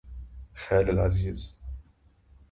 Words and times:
خالي 0.53 0.91
العزيز 0.91 1.55